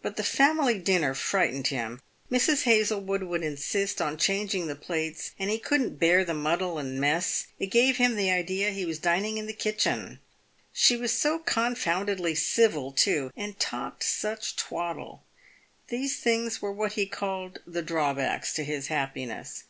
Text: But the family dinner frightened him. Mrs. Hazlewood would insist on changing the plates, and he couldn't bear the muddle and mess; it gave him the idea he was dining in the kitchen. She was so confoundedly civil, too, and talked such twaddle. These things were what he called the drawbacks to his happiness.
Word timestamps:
But 0.00 0.16
the 0.16 0.24
family 0.24 0.78
dinner 0.78 1.12
frightened 1.12 1.66
him. 1.66 2.00
Mrs. 2.32 2.62
Hazlewood 2.62 3.24
would 3.24 3.42
insist 3.42 4.00
on 4.00 4.16
changing 4.16 4.68
the 4.68 4.74
plates, 4.74 5.32
and 5.38 5.50
he 5.50 5.58
couldn't 5.58 5.98
bear 6.00 6.24
the 6.24 6.32
muddle 6.32 6.78
and 6.78 6.98
mess; 6.98 7.48
it 7.58 7.66
gave 7.66 7.98
him 7.98 8.16
the 8.16 8.30
idea 8.30 8.70
he 8.70 8.86
was 8.86 8.98
dining 8.98 9.36
in 9.36 9.44
the 9.44 9.52
kitchen. 9.52 10.18
She 10.72 10.96
was 10.96 11.12
so 11.12 11.38
confoundedly 11.40 12.34
civil, 12.36 12.90
too, 12.90 13.30
and 13.36 13.60
talked 13.60 14.02
such 14.04 14.56
twaddle. 14.56 15.24
These 15.88 16.20
things 16.20 16.62
were 16.62 16.72
what 16.72 16.94
he 16.94 17.04
called 17.04 17.58
the 17.66 17.82
drawbacks 17.82 18.54
to 18.54 18.64
his 18.64 18.86
happiness. 18.86 19.64